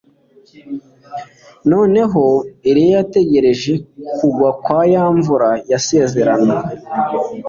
[1.71, 2.23] Noneho
[2.69, 3.73] Eliya yategereje
[4.17, 6.55] kugwa kwa ya mvura yasezeranwe